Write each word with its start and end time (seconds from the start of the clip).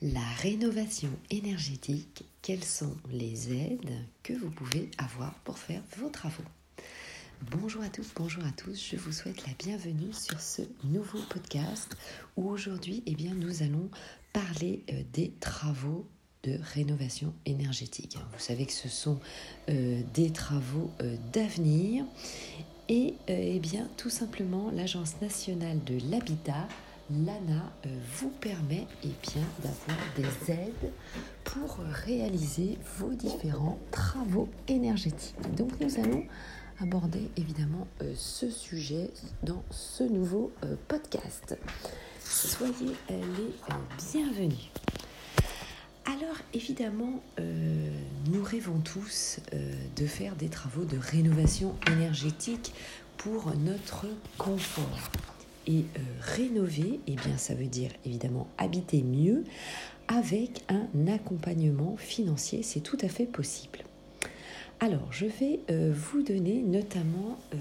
La 0.00 0.20
rénovation 0.42 1.08
énergétique, 1.28 2.24
quelles 2.40 2.62
sont 2.62 2.94
les 3.10 3.52
aides 3.52 3.90
que 4.22 4.32
vous 4.32 4.48
pouvez 4.48 4.92
avoir 4.96 5.34
pour 5.40 5.58
faire 5.58 5.82
vos 5.96 6.08
travaux 6.08 6.44
Bonjour 7.50 7.82
à 7.82 7.88
tous, 7.88 8.12
bonjour 8.14 8.44
à 8.44 8.52
tous, 8.52 8.90
je 8.92 8.94
vous 8.94 9.10
souhaite 9.10 9.44
la 9.44 9.54
bienvenue 9.58 10.12
sur 10.12 10.40
ce 10.40 10.62
nouveau 10.84 11.18
podcast 11.28 11.96
où 12.36 12.48
aujourd'hui 12.48 13.02
eh 13.06 13.16
bien, 13.16 13.34
nous 13.34 13.64
allons 13.64 13.90
parler 14.32 14.84
euh, 14.92 15.02
des 15.12 15.32
travaux 15.40 16.06
de 16.44 16.60
rénovation 16.74 17.34
énergétique. 17.44 18.18
Vous 18.32 18.38
savez 18.38 18.66
que 18.66 18.72
ce 18.72 18.88
sont 18.88 19.18
euh, 19.68 20.00
des 20.14 20.30
travaux 20.30 20.92
euh, 21.00 21.16
d'avenir 21.32 22.04
et 22.88 23.14
eh 23.26 23.58
bien 23.58 23.86
tout 23.96 24.10
simplement 24.10 24.70
l'Agence 24.70 25.20
nationale 25.20 25.82
de 25.84 25.98
l'habitat 26.08 26.68
l'ANA 27.10 27.72
euh, 27.86 27.88
vous 28.16 28.30
permet 28.30 28.86
eh 29.04 29.08
bien, 29.22 29.42
d'avoir 29.62 29.98
des 30.16 30.52
aides 30.52 30.92
pour 31.44 31.78
réaliser 32.04 32.78
vos 32.98 33.14
différents 33.14 33.78
travaux 33.90 34.48
énergétiques. 34.68 35.34
Donc 35.56 35.80
nous 35.80 35.98
allons 35.98 36.24
aborder 36.80 37.30
évidemment 37.36 37.86
euh, 38.02 38.12
ce 38.14 38.50
sujet 38.50 39.10
dans 39.42 39.64
ce 39.70 40.04
nouveau 40.04 40.52
euh, 40.64 40.76
podcast. 40.86 41.58
Soyez 42.20 42.94
les 43.08 43.54
bienvenus. 44.12 44.70
Alors 46.04 46.36
évidemment, 46.52 47.22
nous 47.38 48.42
rêvons 48.42 48.80
tous 48.80 49.40
de 49.96 50.06
faire 50.06 50.36
des 50.36 50.48
travaux 50.48 50.84
de 50.84 50.98
rénovation 50.98 51.74
énergétique 51.86 52.74
pour 53.16 53.54
notre 53.56 54.06
confort. 54.36 55.10
Et 55.68 55.80
euh, 55.80 56.00
rénover, 56.20 56.98
eh 57.06 57.14
bien, 57.14 57.36
ça 57.36 57.54
veut 57.54 57.66
dire 57.66 57.90
évidemment 58.06 58.48
habiter 58.56 59.02
mieux 59.02 59.44
avec 60.08 60.64
un 60.68 61.06
accompagnement 61.06 61.96
financier. 61.98 62.62
C'est 62.62 62.80
tout 62.80 62.96
à 63.02 63.08
fait 63.08 63.26
possible. 63.26 63.80
Alors, 64.80 65.12
je 65.12 65.26
vais 65.26 65.60
euh, 65.70 65.92
vous 65.94 66.22
donner 66.22 66.62
notamment 66.62 67.38
euh, 67.52 67.56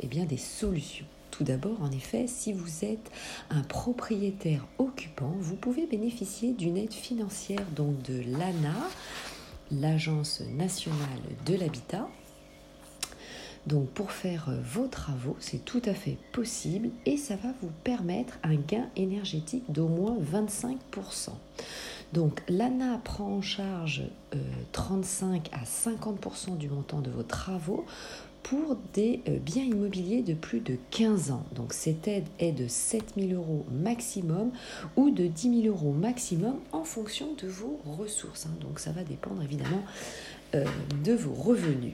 eh 0.00 0.06
bien, 0.08 0.26
des 0.26 0.36
solutions. 0.36 1.06
Tout 1.30 1.44
d'abord, 1.44 1.80
en 1.82 1.90
effet, 1.90 2.26
si 2.26 2.52
vous 2.52 2.84
êtes 2.84 3.10
un 3.48 3.62
propriétaire 3.62 4.66
occupant, 4.78 5.34
vous 5.40 5.56
pouvez 5.56 5.86
bénéficier 5.86 6.52
d'une 6.52 6.76
aide 6.76 6.92
financière 6.92 7.64
donc 7.74 8.02
de 8.02 8.22
l'ANA, 8.38 8.74
l'Agence 9.70 10.42
nationale 10.56 10.98
de 11.46 11.54
l'habitat, 11.54 12.08
donc 13.66 13.88
pour 13.90 14.12
faire 14.12 14.48
euh, 14.48 14.60
vos 14.62 14.86
travaux, 14.86 15.36
c'est 15.40 15.64
tout 15.64 15.82
à 15.84 15.94
fait 15.94 16.16
possible 16.32 16.90
et 17.04 17.16
ça 17.16 17.34
va 17.36 17.48
vous 17.62 17.70
permettre 17.82 18.38
un 18.44 18.54
gain 18.54 18.88
énergétique 18.94 19.64
d'au 19.68 19.88
moins 19.88 20.16
25%. 20.16 21.30
Donc 22.12 22.42
l'ANA 22.48 22.98
prend 23.02 23.26
en 23.26 23.42
charge 23.42 24.04
35 24.70 25.50
euh, 25.52 25.56
à 25.56 25.64
50% 25.64 26.56
du 26.56 26.68
montant 26.68 27.00
de 27.00 27.10
vos 27.10 27.24
travaux 27.24 27.84
pour 28.44 28.76
des 28.94 29.22
euh, 29.28 29.38
biens 29.38 29.64
immobiliers 29.64 30.22
de 30.22 30.34
plus 30.34 30.60
de 30.60 30.76
15 30.92 31.32
ans. 31.32 31.44
Donc 31.56 31.72
cette 31.72 32.06
aide 32.06 32.26
est 32.38 32.52
de 32.52 32.68
7 32.68 33.14
000 33.18 33.32
euros 33.32 33.66
maximum 33.72 34.52
ou 34.94 35.10
de 35.10 35.26
10 35.26 35.62
000 35.62 35.74
euros 35.74 35.92
maximum 35.92 36.60
en 36.70 36.84
fonction 36.84 37.34
de 37.42 37.48
vos 37.48 37.80
ressources. 37.84 38.46
Hein. 38.46 38.54
Donc 38.60 38.78
ça 38.78 38.92
va 38.92 39.02
dépendre 39.02 39.42
évidemment 39.42 39.82
de 40.54 41.12
vos 41.12 41.34
revenus. 41.34 41.92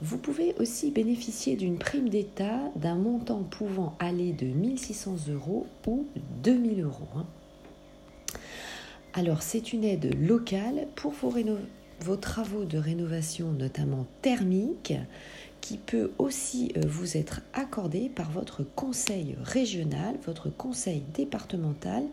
Vous 0.00 0.18
pouvez 0.18 0.54
aussi 0.60 0.92
bénéficier 0.92 1.56
d'une 1.56 1.76
prime 1.76 2.08
d'État 2.08 2.60
d'un 2.76 2.94
montant 2.94 3.42
pouvant 3.42 3.96
aller 3.98 4.32
de 4.32 4.46
1600 4.46 5.16
euros 5.30 5.66
ou 5.88 6.06
2000 6.42 6.82
euros. 6.82 7.08
Hein. 7.16 7.26
Alors, 9.12 9.42
c'est 9.42 9.72
une 9.72 9.82
aide 9.82 10.14
locale 10.20 10.86
pour 10.94 11.10
vos, 11.10 11.34
vos, 12.00 12.16
travaux 12.16 12.64
de 12.64 12.78
rénovation, 12.78 13.50
notamment 13.50 14.06
thermique, 14.22 14.94
qui 15.60 15.78
peut 15.78 16.12
aussi 16.18 16.72
euh, 16.76 16.82
vous 16.86 17.16
être 17.16 17.40
accordée 17.52 18.08
par 18.08 18.30
votre 18.30 18.62
conseil 18.62 19.36
régional, 19.42 20.14
votre 20.24 20.48
conseil 20.48 21.02
départemental 21.12 22.04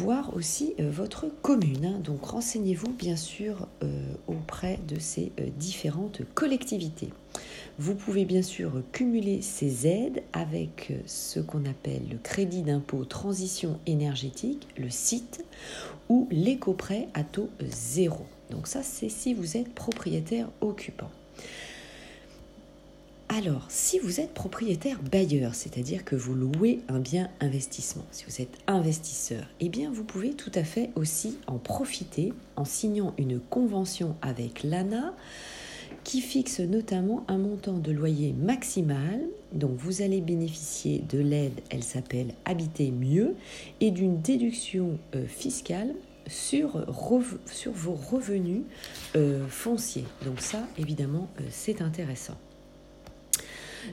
voir 0.00 0.34
aussi 0.34 0.74
euh, 0.80 0.90
votre 0.90 1.26
commune. 1.42 1.84
Hein. 1.84 2.00
Donc 2.02 2.24
renseignez-vous 2.24 2.90
bien 2.92 3.16
sûr 3.16 3.68
euh, 3.82 4.02
auprès 4.26 4.78
de 4.88 4.98
ces 4.98 5.30
euh, 5.38 5.46
différentes 5.58 6.22
collectivités. 6.34 7.10
Vous 7.78 7.94
pouvez 7.94 8.24
bien 8.24 8.42
sûr 8.42 8.82
cumuler 8.92 9.42
ces 9.42 9.86
aides 9.86 10.22
avec 10.32 10.92
ce 11.06 11.40
qu'on 11.40 11.64
appelle 11.64 12.02
le 12.10 12.18
crédit 12.18 12.62
d'impôt 12.62 13.04
transition 13.04 13.78
énergétique, 13.86 14.66
le 14.76 14.90
site, 14.90 15.44
ou 16.08 16.28
l'éco-prêt 16.30 17.08
à 17.14 17.22
taux 17.22 17.48
zéro. 17.62 18.26
Donc 18.50 18.66
ça, 18.66 18.82
c'est 18.82 19.08
si 19.08 19.32
vous 19.32 19.56
êtes 19.56 19.72
propriétaire 19.72 20.48
occupant. 20.60 21.10
Alors, 23.42 23.64
si 23.70 23.98
vous 23.98 24.20
êtes 24.20 24.34
propriétaire 24.34 25.00
bailleur, 25.00 25.54
c'est-à-dire 25.54 26.04
que 26.04 26.14
vous 26.14 26.34
louez 26.34 26.80
un 26.88 26.98
bien 26.98 27.30
investissement, 27.40 28.04
si 28.10 28.26
vous 28.26 28.42
êtes 28.42 28.58
investisseur, 28.66 29.44
eh 29.60 29.70
bien 29.70 29.90
vous 29.90 30.04
pouvez 30.04 30.34
tout 30.34 30.52
à 30.54 30.62
fait 30.62 30.90
aussi 30.94 31.38
en 31.46 31.56
profiter 31.56 32.34
en 32.56 32.66
signant 32.66 33.14
une 33.16 33.40
convention 33.40 34.14
avec 34.20 34.62
l'ANA 34.62 35.14
qui 36.04 36.20
fixe 36.20 36.60
notamment 36.60 37.24
un 37.28 37.38
montant 37.38 37.78
de 37.78 37.90
loyer 37.92 38.34
maximal. 38.34 39.22
Donc 39.54 39.70
vous 39.78 40.02
allez 40.02 40.20
bénéficier 40.20 41.02
de 41.08 41.18
l'aide, 41.18 41.62
elle 41.70 41.82
s'appelle 41.82 42.34
Habiter 42.44 42.90
mieux, 42.90 43.36
et 43.80 43.90
d'une 43.90 44.20
déduction 44.20 44.98
euh, 45.14 45.26
fiscale 45.26 45.94
sur, 46.26 46.84
vos 47.72 47.94
revenus 47.94 48.64
euh, 49.16 49.46
fonciers. 49.48 50.04
Donc 50.26 50.42
ça, 50.42 50.68
évidemment, 50.76 51.30
euh, 51.40 51.44
c'est 51.48 51.80
intéressant. 51.80 52.36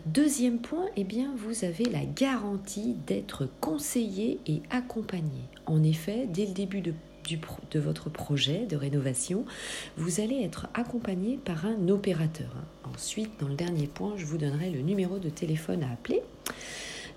Deuxième 0.06 0.60
point, 0.60 0.86
eh 0.96 1.04
bien, 1.04 1.34
vous 1.38 1.64
avez 1.64 1.86
la 1.86 2.06
garantie 2.06 2.96
d'être 3.06 3.48
conseillé 3.62 4.40
et 4.46 4.62
accompagné. 4.70 5.42
En 5.66 5.84
effet, 5.84 6.28
dès 6.28 6.46
le 6.46 6.54
début 6.54 6.82
de, 6.82 6.94
de 7.72 7.80
votre 7.80 8.10
projet 8.10 8.66
de 8.66 8.76
rénovation, 8.76 9.46
vous 9.98 10.20
allez 10.20 10.42
être 10.44 10.68
accompagné 10.74 11.38
par 11.38 11.66
un 11.66 11.90
opérateur. 11.90 12.52
Ensuite, 12.94 13.32
dans 13.40 13.48
le 13.48 13.56
dernier 13.56 13.88
point, 13.88 14.14
je 14.18 14.26
vous 14.26 14.38
donnerai 14.38 14.70
le 14.70 14.82
numéro 14.82 15.20
de 15.20 15.30
téléphone 15.30 15.84
à 15.84 15.92
appeler. 15.92 16.22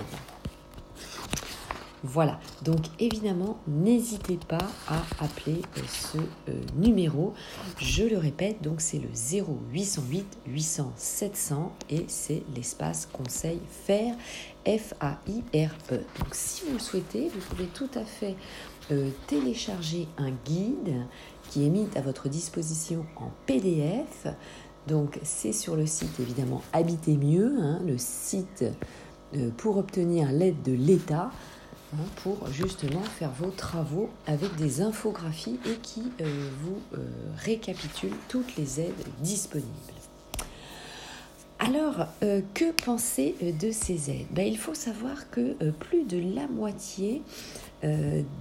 Voilà, 2.03 2.39
donc 2.63 2.85
évidemment, 2.99 3.59
n'hésitez 3.67 4.37
pas 4.47 4.57
à 4.87 5.03
appeler 5.19 5.61
euh, 5.77 5.81
ce 5.87 6.17
euh, 6.17 6.53
numéro. 6.77 7.33
Je 7.77 8.05
le 8.05 8.17
répète, 8.17 8.61
donc 8.61 8.79
c'est 8.79 8.99
le 8.99 9.09
0808 9.09 10.25
800 10.47 10.93
700 10.95 11.73
et 11.89 12.05
c'est 12.07 12.43
l'espace 12.55 13.05
conseil 13.11 13.59
FAIRE, 13.85 14.15
F-A-I-R-E. 14.65 15.97
Donc 16.19 16.29
si 16.31 16.63
vous 16.65 16.73
le 16.73 16.79
souhaitez, 16.79 17.29
vous 17.33 17.41
pouvez 17.49 17.67
tout 17.67 17.89
à 17.95 18.05
fait 18.05 18.35
télécharger 19.27 20.07
un 20.17 20.31
guide 20.31 21.05
qui 21.49 21.63
est 21.63 21.69
mis 21.69 21.87
à 21.95 22.01
votre 22.01 22.27
disposition 22.27 23.05
en 23.17 23.29
PDF. 23.45 24.25
Donc 24.87 25.19
c'est 25.21 25.53
sur 25.53 25.75
le 25.75 25.85
site 25.85 26.19
évidemment 26.19 26.63
Habiter 26.73 27.15
mieux, 27.15 27.55
hein, 27.61 27.79
le 27.85 27.99
site 27.99 28.65
pour 29.57 29.77
obtenir 29.77 30.31
l'aide 30.31 30.63
de 30.63 30.73
l'État. 30.73 31.29
Hein, 31.91 32.03
pour 32.21 32.51
justement 32.51 33.01
faire 33.01 33.31
vos 33.31 33.49
travaux 33.49 34.11
avec 34.27 34.55
des 34.57 34.81
infographies 34.81 35.59
et 35.65 35.75
qui 35.81 36.03
euh, 36.21 36.49
vous 36.61 36.77
euh, 36.93 37.07
récapitulent 37.37 38.15
toutes 38.27 38.55
les 38.57 38.79
aides 38.79 38.93
disponibles. 39.21 39.71
Alors, 41.57 42.05
euh, 42.21 42.41
que 42.53 42.71
penser 42.71 43.35
de 43.59 43.71
ces 43.71 44.11
aides? 44.11 44.27
Ben, 44.29 44.45
Il 44.45 44.57
faut 44.59 44.75
savoir 44.75 45.31
que 45.31 45.55
plus 45.71 46.05
de 46.05 46.35
la 46.35 46.47
moitié 46.47 47.23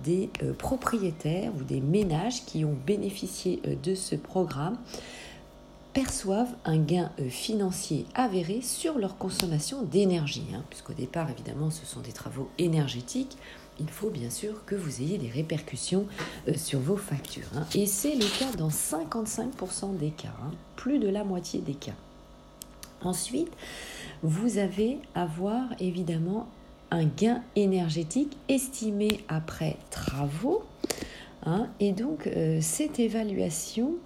des 0.04 0.28
propriétaires 0.58 1.52
ou 1.58 1.62
des 1.62 1.80
ménages 1.80 2.44
qui 2.44 2.64
ont 2.64 2.76
bénéficié 2.86 3.62
de 3.82 3.94
ce 3.94 4.16
programme 4.16 4.76
perçoivent 6.04 6.54
un 6.64 6.78
gain 6.78 7.10
euh, 7.18 7.28
financier 7.28 8.06
avéré 8.14 8.60
sur 8.60 9.00
leur 9.00 9.18
consommation 9.18 9.82
d'énergie. 9.82 10.44
Hein, 10.54 10.62
puisqu'au 10.70 10.92
départ, 10.92 11.28
évidemment, 11.28 11.72
ce 11.72 11.84
sont 11.84 11.98
des 11.98 12.12
travaux 12.12 12.48
énergétiques. 12.56 13.36
Il 13.80 13.88
faut 13.88 14.08
bien 14.08 14.30
sûr 14.30 14.64
que 14.64 14.76
vous 14.76 15.02
ayez 15.02 15.18
des 15.18 15.28
répercussions 15.28 16.06
euh, 16.46 16.54
sur 16.54 16.78
vos 16.78 16.96
factures. 16.96 17.48
Hein. 17.56 17.66
et 17.74 17.86
c'est 17.86 18.14
le 18.14 18.38
cas 18.38 18.56
dans 18.56 18.68
55% 18.68 19.96
des 19.96 20.10
cas, 20.10 20.28
hein, 20.40 20.52
plus 20.76 21.00
de 21.00 21.08
la 21.08 21.24
moitié 21.24 21.60
des 21.62 21.74
cas. 21.74 21.96
Ensuite, 23.02 23.50
vous 24.22 24.58
avez 24.58 24.98
à 25.16 25.26
voir 25.26 25.64
évidemment 25.80 26.46
un 26.92 27.06
gain 27.06 27.42
énergétique 27.56 28.36
estimé 28.48 29.24
après 29.26 29.76
travaux. 29.90 30.62
et 31.80 31.90
donc, 31.90 32.28
euh, 32.28 32.60
cette 32.62 33.00
évaluation 33.00 33.96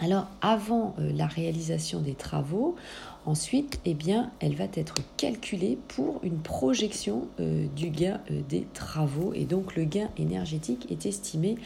alors 0.00 0.26
avant 0.40 0.94
euh, 0.98 1.12
la 1.14 1.26
réalisation 1.26 2.00
des 2.00 2.14
travaux, 2.14 2.76
ensuite, 3.24 3.78
eh 3.84 3.94
bien, 3.94 4.30
elle 4.40 4.56
va 4.56 4.64
être 4.74 4.96
calculée 5.16 5.78
pour 5.88 6.20
une 6.22 6.38
projection 6.38 7.28
euh, 7.40 7.66
du 7.76 7.90
gain 7.90 8.20
euh, 8.30 8.40
des 8.48 8.66
travaux 8.74 9.32
et 9.34 9.44
donc 9.44 9.76
le 9.76 9.84
gain 9.84 10.08
énergétique 10.18 10.90
est 10.90 11.06
estimé 11.06 11.56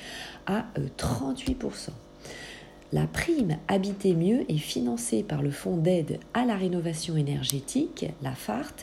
à 0.47 0.67
38%. 0.99 1.91
La 2.93 3.07
prime 3.07 3.57
Habiter 3.67 4.15
mieux 4.15 4.51
est 4.51 4.59
financée 4.59 5.25
par 5.25 5.43
le 5.43 5.51
Fonds 5.51 5.77
d'aide 5.77 6.21
à 6.35 6.45
la 6.45 6.57
rénovation 6.57 7.17
énergétique, 7.17 8.07
la 8.23 8.33
FART, 8.33 8.77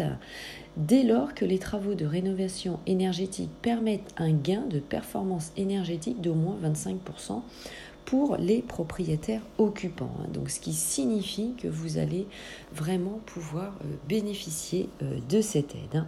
dès 0.75 1.03
lors 1.03 1.33
que 1.33 1.45
les 1.45 1.57
travaux 1.57 1.93
de 1.93 2.05
rénovation 2.05 2.79
énergétique 2.85 3.49
permettent 3.61 4.13
un 4.17 4.33
gain 4.33 4.65
de 4.69 4.79
performance 4.79 5.53
énergétique 5.55 6.19
d'au 6.19 6.33
moins 6.33 6.57
25% 6.61 7.43
pour 8.05 8.37
les 8.37 8.61
propriétaires 8.61 9.41
occupants. 9.57 10.15
Hein. 10.19 10.27
Donc, 10.33 10.49
ce 10.49 10.59
qui 10.59 10.73
signifie 10.73 11.53
que 11.61 11.67
vous 11.67 11.97
allez 11.97 12.27
vraiment 12.73 13.19
pouvoir 13.25 13.73
euh, 13.83 13.87
bénéficier 14.07 14.89
euh, 15.01 15.19
de 15.29 15.41
cette 15.41 15.75
aide. 15.75 16.03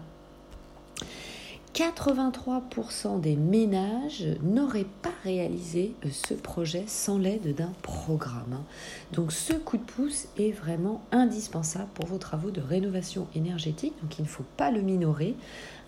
83% 1.76 3.20
des 3.20 3.36
ménages 3.36 4.24
n'auraient 4.42 4.88
pas 5.02 5.12
réalisé 5.26 5.94
euh, 6.06 6.10
ce 6.10 6.34
projet 6.34 6.86
sans 6.88 7.18
l'aide 7.18 7.54
d'un 7.54 7.74
programme. 7.82 8.54
Hein. 8.54 8.64
Donc 9.12 9.34
ce 9.34 9.52
coup 9.52 9.76
de 9.76 9.84
pouce 9.84 10.28
est 10.38 10.52
vraiment 10.52 11.02
indispensable 11.12 11.90
pour 11.94 12.06
vos 12.06 12.18
travaux 12.18 12.50
de 12.50 12.62
rénovation 12.62 13.28
énergétique. 13.36 13.94
Donc 14.02 14.18
il 14.18 14.22
ne 14.22 14.28
faut 14.28 14.46
pas 14.56 14.72
le 14.72 14.82
minorer. 14.82 15.36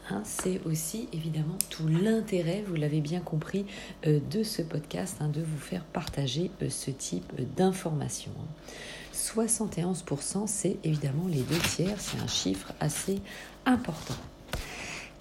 Hein, 0.09 0.21
c'est 0.23 0.61
aussi 0.65 1.09
évidemment 1.11 1.57
tout 1.69 1.87
l'intérêt, 1.87 2.63
vous 2.65 2.75
l'avez 2.75 3.01
bien 3.01 3.19
compris, 3.19 3.65
euh, 4.05 4.19
de 4.31 4.43
ce 4.43 4.61
podcast, 4.61 5.17
hein, 5.19 5.27
de 5.27 5.41
vous 5.41 5.57
faire 5.57 5.83
partager 5.83 6.49
euh, 6.61 6.69
ce 6.69 6.91
type 6.91 7.33
d'informations. 7.55 8.31
71%, 9.13 10.47
c'est 10.47 10.77
évidemment 10.83 11.27
les 11.27 11.41
deux 11.41 11.59
tiers, 11.75 11.99
c'est 11.99 12.19
un 12.19 12.27
chiffre 12.27 12.73
assez 12.79 13.19
important. 13.65 14.15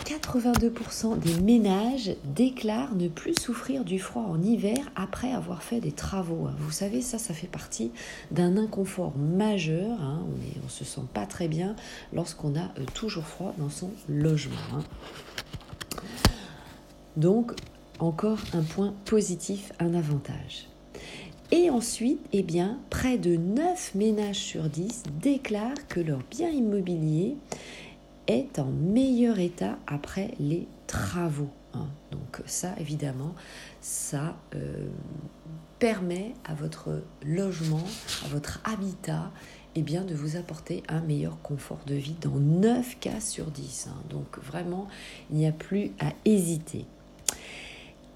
82% 0.07 1.19
des 1.19 1.41
ménages 1.43 2.15
déclarent 2.25 2.95
ne 2.95 3.09
plus 3.09 3.35
souffrir 3.35 3.85
du 3.85 3.99
froid 3.99 4.23
en 4.23 4.41
hiver 4.41 4.79
après 4.95 5.33
avoir 5.33 5.65
fait 5.65 5.81
des 5.81 5.91
travaux. 5.91 6.47
Hein. 6.47 6.55
Vous 6.61 6.71
savez, 6.71 7.03
ça, 7.03 7.19
ça 7.19 7.35
fait 7.35 7.49
partie 7.49 7.91
d'un 8.31 8.57
inconfort 8.57 9.17
majeur. 9.17 10.01
Hein. 10.01 10.21
On 10.23 10.65
ne 10.65 10.71
se 10.71 10.85
sent 10.85 11.03
pas 11.13 11.27
très 11.27 11.49
bien 11.49 11.75
lorsqu'on 12.13 12.55
a 12.55 12.67
euh, 12.79 12.85
toujours 12.95 13.25
froid 13.25 13.53
dans 13.59 13.69
son 13.69 13.91
logement. 14.09 14.55
Hein. 14.75 14.85
Donc, 17.17 17.53
encore 17.99 18.39
un 18.53 18.63
point 18.63 18.95
positif, 19.07 19.73
un 19.81 19.93
avantage. 19.93 20.69
Et 21.53 21.71
ensuite, 21.71 22.21
eh 22.33 22.43
bien, 22.43 22.79
près 22.91 23.19
de 23.19 23.37
9 23.37 23.95
ménages 23.95 24.39
sur 24.39 24.65
10 24.65 25.05
déclarent 25.21 25.87
que 25.89 26.01
leur 26.01 26.21
bien 26.31 26.49
immobilier 26.49 27.37
est 28.27 28.59
en 28.59 28.67
meilleur 28.67 29.39
état 29.39 29.79
après 29.87 30.35
les 30.39 30.67
travaux. 30.87 31.51
Hein. 31.75 31.87
Donc 32.11 32.43
ça, 32.47 32.75
évidemment, 32.79 33.35
ça 33.81 34.37
euh, 34.55 34.87
permet 35.79 36.35
à 36.45 36.55
votre 36.55 37.03
logement, 37.25 37.85
à 38.25 38.29
votre 38.29 38.61
habitat, 38.65 39.31
eh 39.75 39.83
bien, 39.83 40.05
de 40.05 40.15
vous 40.15 40.37
apporter 40.37 40.83
un 40.89 41.01
meilleur 41.01 41.41
confort 41.43 41.81
de 41.87 41.95
vie 41.95 42.17
dans 42.21 42.37
9 42.37 42.99
cas 42.99 43.21
sur 43.21 43.47
10. 43.47 43.89
Hein. 43.91 44.03
Donc 44.11 44.39
vraiment, 44.39 44.89
il 45.31 45.37
n'y 45.37 45.47
a 45.47 45.53
plus 45.53 45.93
à 46.01 46.13
hésiter. 46.25 46.87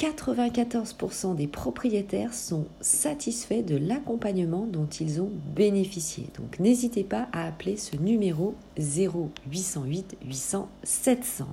94% 0.01 1.37
des 1.37 1.47
propriétaires 1.47 2.33
sont 2.33 2.65
satisfaits 2.81 3.63
de 3.63 3.77
l'accompagnement 3.77 4.67
dont 4.67 4.87
ils 4.87 5.21
ont 5.21 5.31
bénéficié. 5.55 6.27
Donc 6.39 6.59
n'hésitez 6.59 7.05
pas 7.05 7.29
à 7.33 7.47
appeler 7.47 7.77
ce 7.77 7.97
numéro 7.97 8.55
0808 8.79 10.17
800 10.27 10.69
700. 10.83 11.49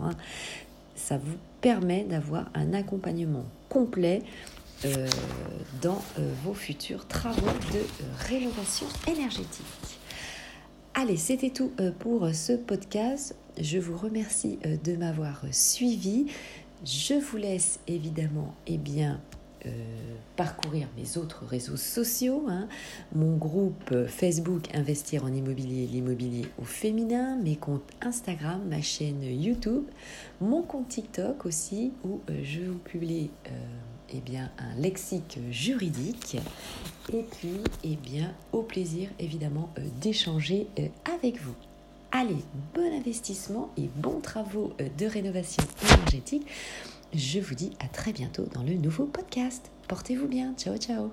Ça 0.95 1.17
vous 1.17 1.35
permet 1.59 2.05
d'avoir 2.05 2.49
un 2.53 2.73
accompagnement 2.73 3.43
complet 3.67 4.23
euh, 4.85 5.07
dans 5.81 6.01
euh, 6.17 6.31
vos 6.45 6.53
futurs 6.53 7.05
travaux 7.05 7.47
de 7.73 7.79
euh, 7.79 8.03
rénovation 8.29 8.87
énergétique. 9.07 9.65
Allez, 10.93 11.17
c'était 11.17 11.51
tout 11.51 11.71
pour 11.99 12.27
ce 12.33 12.53
podcast. 12.53 13.35
Je 13.59 13.77
vous 13.77 13.95
remercie 13.95 14.57
de 14.83 14.95
m'avoir 14.95 15.43
suivi. 15.51 16.25
Je 16.85 17.15
vous 17.15 17.37
laisse 17.37 17.79
évidemment 17.87 18.53
eh 18.67 18.79
euh, 19.65 19.69
parcourir 20.35 20.87
mes 20.95 21.17
autres 21.17 21.43
réseaux 21.45 21.77
sociaux, 21.77 22.45
hein. 22.47 22.67
mon 23.15 23.35
groupe 23.35 23.91
euh, 23.91 24.07
Facebook 24.07 24.69
Investir 24.75 25.23
en 25.23 25.33
immobilier, 25.33 25.87
l'immobilier 25.87 26.45
au 26.61 26.63
féminin, 26.63 27.37
mes 27.37 27.55
comptes 27.55 27.89
Instagram, 28.01 28.61
ma 28.69 28.81
chaîne 28.81 29.23
YouTube, 29.23 29.85
mon 30.39 30.61
compte 30.61 30.89
TikTok 30.89 31.47
aussi 31.47 31.91
où 32.05 32.21
euh, 32.29 32.39
je 32.43 32.61
vous 32.61 32.77
publie 32.77 33.31
eh 34.13 34.19
bien, 34.19 34.51
un 34.59 34.79
lexique 34.79 35.39
juridique 35.49 36.37
et 37.11 37.23
puis 37.23 37.59
eh 37.83 37.95
bien, 37.95 38.33
au 38.51 38.61
plaisir 38.61 39.09
évidemment 39.19 39.73
d'échanger 39.99 40.67
avec 41.11 41.41
vous. 41.41 41.55
Allez, 42.11 42.43
bon 42.73 42.93
investissement 42.93 43.69
et 43.77 43.89
bons 43.95 44.21
travaux 44.21 44.73
euh, 44.79 44.87
de 44.97 45.05
rénovation 45.05 45.63
énergétique. 45.93 46.47
Je 47.13 47.39
vous 47.39 47.55
dis 47.55 47.73
à 47.79 47.87
très 47.87 48.13
bientôt 48.13 48.45
dans 48.53 48.63
le 48.63 48.73
nouveau 48.73 49.05
podcast. 49.05 49.71
Portez-vous 49.87 50.27
bien. 50.27 50.53
Ciao, 50.57 50.77
ciao. 50.77 51.11